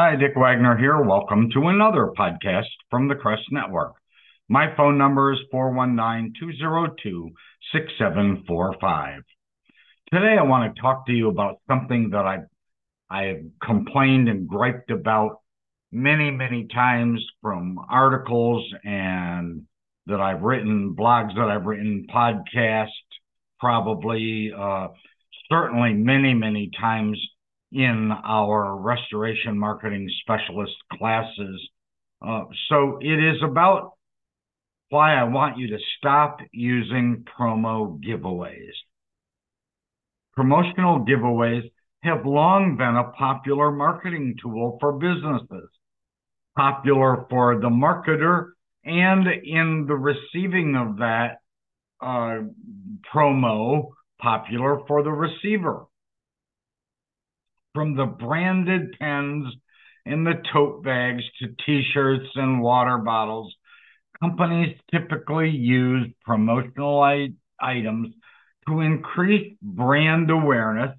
[0.00, 1.02] Hi, Dick Wagner here.
[1.02, 3.94] Welcome to another podcast from the Crest Network.
[4.48, 7.30] My phone number is 419 202
[7.72, 9.22] 6745.
[10.12, 12.42] Today, I want to talk to you about something that I,
[13.10, 15.40] I have complained and griped about
[15.90, 19.62] many, many times from articles and
[20.06, 22.86] that I've written, blogs that I've written, podcasts,
[23.58, 24.88] probably, uh,
[25.50, 27.20] certainly many, many times
[27.72, 31.68] in our restoration marketing specialist classes.
[32.26, 33.92] Uh, so it is about
[34.90, 38.72] why I want you to stop using promo giveaways.
[40.34, 41.70] Promotional giveaways
[42.02, 45.68] have long been a popular marketing tool for businesses,
[46.56, 48.50] popular for the marketer,
[48.84, 51.38] and in the receiving of that
[52.00, 52.38] uh,
[53.12, 53.88] promo,
[54.20, 55.87] popular for the receiver
[57.78, 59.46] from the branded pens
[60.04, 63.54] in the tote bags to t-shirts and water bottles
[64.20, 68.08] companies typically use promotional I- items
[68.66, 70.98] to increase brand awareness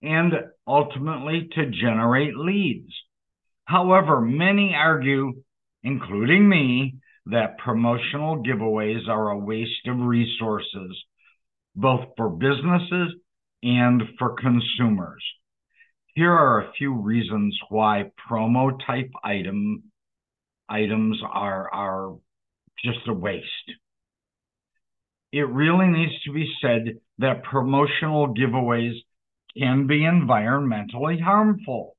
[0.00, 0.32] and
[0.64, 2.92] ultimately to generate leads.
[3.64, 5.32] However, many argue,
[5.82, 11.04] including me, that promotional giveaways are a waste of resources,
[11.74, 13.12] both for businesses
[13.64, 15.24] and for consumers.
[16.14, 19.84] Here are a few reasons why promo type item
[20.68, 22.16] items are are
[22.84, 23.46] just a waste.
[25.32, 28.96] It really needs to be said that promotional giveaways
[29.56, 31.96] can be environmentally harmful.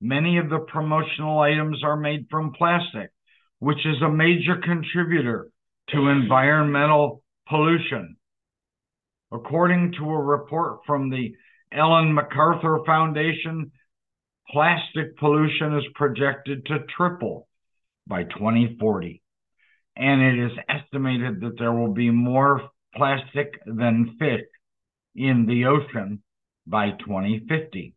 [0.00, 3.12] Many of the promotional items are made from plastic,
[3.60, 5.50] which is a major contributor
[5.90, 8.16] to environmental pollution.
[9.30, 11.36] According to a report from the
[11.72, 13.72] Ellen MacArthur Foundation,
[14.50, 17.48] plastic pollution is projected to triple
[18.06, 19.22] by 2040.
[19.96, 24.42] And it is estimated that there will be more plastic than fish
[25.14, 26.22] in the ocean
[26.66, 27.94] by 2050.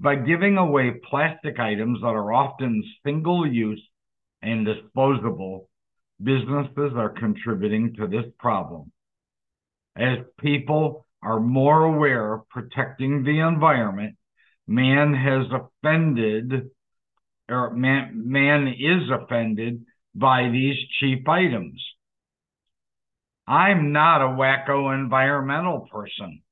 [0.00, 3.82] By giving away plastic items that are often single use
[4.40, 5.68] and disposable,
[6.22, 8.90] businesses are contributing to this problem.
[9.96, 14.16] As people are more aware of protecting the environment,
[14.66, 16.70] man has offended,
[17.48, 21.82] or man, man is offended by these cheap items.
[23.46, 26.42] I'm not a wacko environmental person,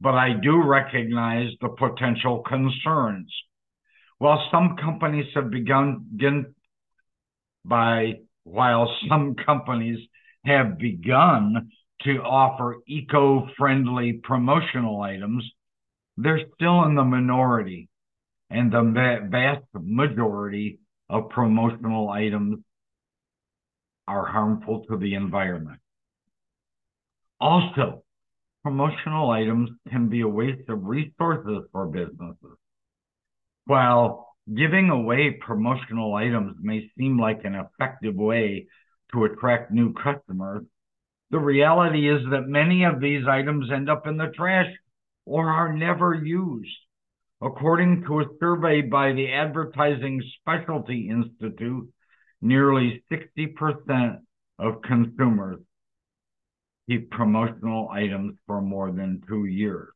[0.00, 3.34] but I do recognize the potential concerns.
[4.18, 6.54] While some companies have begun, begun
[7.64, 9.98] by, while some companies
[10.44, 11.70] have begun
[12.04, 15.44] to offer eco friendly promotional items,
[16.16, 17.88] they're still in the minority.
[18.48, 22.58] And the vast majority of promotional items
[24.08, 25.78] are harmful to the environment.
[27.40, 28.02] Also,
[28.62, 32.58] promotional items can be a waste of resources for businesses.
[33.66, 38.66] While giving away promotional items may seem like an effective way
[39.12, 40.64] to attract new customers,
[41.30, 44.70] the reality is that many of these items end up in the trash
[45.24, 46.76] or are never used.
[47.40, 51.88] According to a survey by the Advertising Specialty Institute,
[52.42, 54.18] nearly 60%
[54.58, 55.60] of consumers
[56.88, 59.88] keep promotional items for more than two years.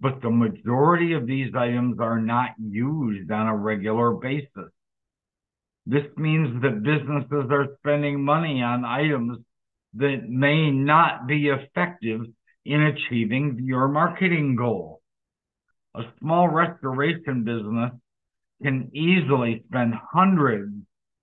[0.00, 4.72] But the majority of these items are not used on a regular basis.
[5.86, 9.38] This means that businesses are spending money on items
[9.94, 12.22] that may not be effective
[12.64, 15.00] in achieving your marketing goal.
[15.94, 17.92] A small restoration business
[18.62, 20.72] can easily spend hundreds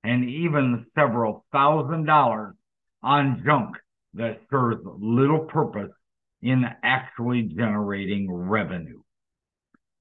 [0.04, 2.54] and even several thousand dollars
[3.02, 3.76] on junk
[4.14, 5.92] that serves little purpose
[6.42, 9.02] in actually generating revenue.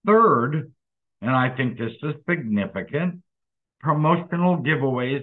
[0.07, 0.73] Third,
[1.21, 3.23] and I think this is significant,
[3.81, 5.23] promotional giveaways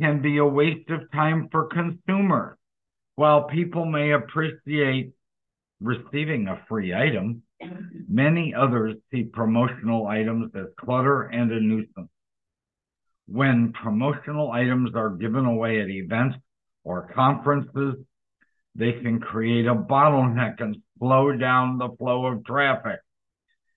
[0.00, 2.56] can be a waste of time for consumers.
[3.16, 5.14] While people may appreciate
[5.80, 7.42] receiving a free item,
[8.06, 12.10] many others see promotional items as clutter and a nuisance.
[13.26, 16.36] When promotional items are given away at events
[16.84, 17.96] or conferences,
[18.74, 23.00] they can create a bottleneck and slow down the flow of traffic.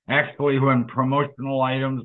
[0.10, 2.04] Actually, when promotional items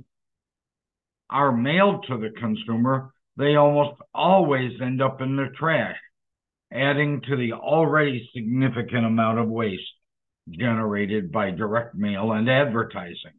[1.31, 5.97] are mailed to the consumer, they almost always end up in the trash
[6.75, 9.82] adding to the already significant amount of waste
[10.50, 13.32] generated by direct mail and advertising.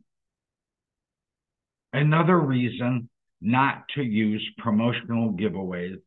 [1.94, 3.10] Another reason
[3.42, 5.98] not to use promotional giveaways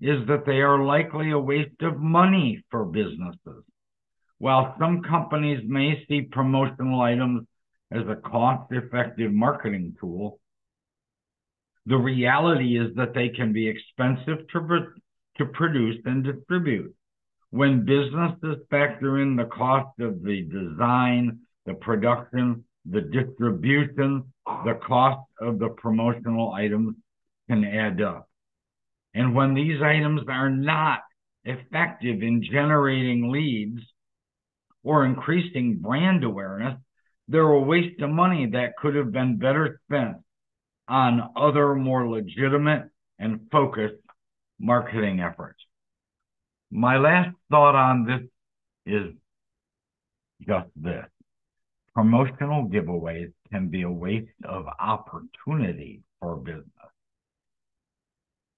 [0.00, 3.64] is that they are likely a waste of money for businesses.
[4.38, 7.46] While some companies may see promotional items
[7.90, 10.38] as a cost effective marketing tool,
[11.86, 14.86] the reality is that they can be expensive to,
[15.36, 16.94] to produce and distribute.
[17.50, 25.26] When businesses factor in the cost of the design, the production, the distribution, the cost
[25.40, 26.96] of the promotional items
[27.48, 28.28] can add up.
[29.14, 31.00] And when these items are not
[31.44, 33.80] effective in generating leads
[34.82, 36.78] or increasing brand awareness,
[37.28, 40.16] they're a waste of money that could have been better spent
[40.88, 44.03] on other more legitimate and focused
[44.58, 45.60] marketing efforts.
[46.70, 48.22] My last thought on this
[48.86, 49.14] is
[50.46, 51.06] just this.
[51.94, 56.64] Promotional giveaways can be a waste of opportunity for business.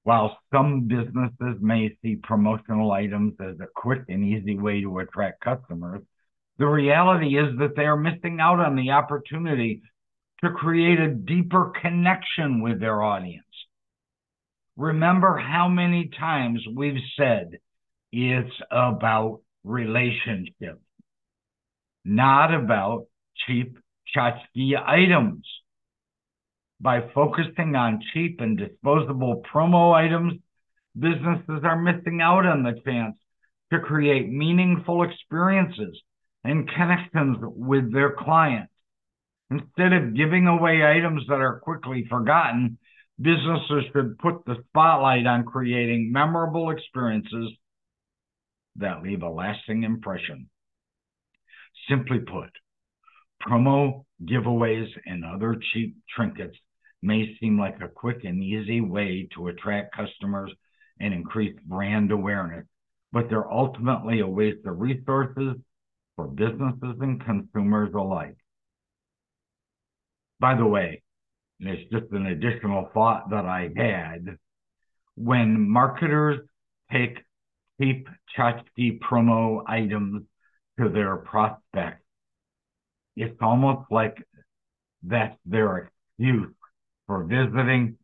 [0.04, 5.40] While some businesses may see promotional items as a quick and easy way to attract
[5.40, 6.00] customers,
[6.58, 9.82] the reality is that they are missing out on the opportunity
[10.42, 13.45] to create a deeper connection with their audience.
[14.76, 17.58] Remember how many times we've said
[18.12, 20.82] it's about relationships,
[22.04, 23.06] not about
[23.46, 23.78] cheap
[24.14, 25.46] tchotchke items.
[26.78, 30.34] By focusing on cheap and disposable promo items,
[30.98, 33.16] businesses are missing out on the chance
[33.72, 35.98] to create meaningful experiences
[36.44, 38.72] and connections with their clients.
[39.50, 42.78] Instead of giving away items that are quickly forgotten,
[43.20, 47.52] businesses should put the spotlight on creating memorable experiences
[48.76, 50.48] that leave a lasting impression.
[51.88, 52.50] Simply put,
[53.46, 56.56] promo giveaways and other cheap trinkets
[57.02, 60.52] may seem like a quick and easy way to attract customers
[60.98, 62.66] and increase brand awareness,
[63.12, 65.56] but they're ultimately a waste of resources
[66.16, 68.36] for businesses and consumers alike.
[70.40, 71.02] By the way,
[71.60, 74.36] it's just an additional thought that I had.
[75.14, 76.40] When marketers
[76.92, 77.18] take
[77.80, 80.24] cheap tchotchke promo items
[80.78, 82.02] to their prospects,
[83.16, 84.16] it's almost like
[85.02, 86.52] that's their excuse
[87.06, 87.96] for visiting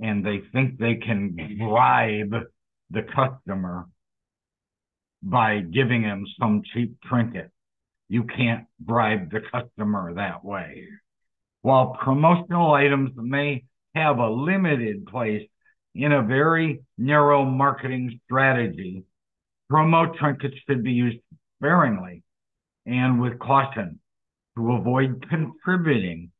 [0.00, 2.34] and they think they can bribe
[2.90, 3.86] the customer
[5.22, 7.50] by giving him some cheap trinket.
[8.08, 10.86] You can't bribe the customer that way.
[11.62, 13.64] While promotional items may
[13.94, 15.46] have a limited place
[15.94, 19.04] in a very narrow marketing strategy,
[19.70, 21.18] promo trinkets should be used
[21.58, 22.22] sparingly
[22.86, 24.00] and with caution
[24.56, 26.30] to avoid contributing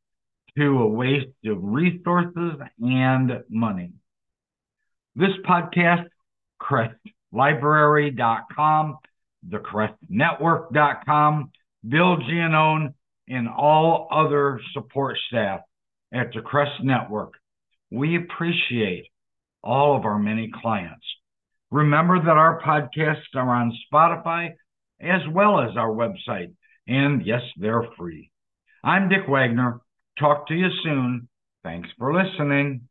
[0.57, 3.93] to a waste of resources and money.
[5.15, 6.09] This podcast,
[6.63, 8.97] CrestLibrary.com,
[9.49, 11.51] thecrestnetwork.com,
[11.89, 12.17] Bill
[13.31, 15.61] and all other support staff
[16.13, 17.35] at the Crest Network.
[17.91, 19.07] We appreciate
[19.63, 21.05] all of our many clients.
[21.71, 24.51] Remember that our podcasts are on Spotify
[25.01, 26.53] as well as our website.
[26.87, 28.31] And yes, they're free.
[28.83, 29.81] I'm Dick Wagner.
[30.19, 31.29] Talk to you soon.
[31.63, 32.89] Thanks for listening.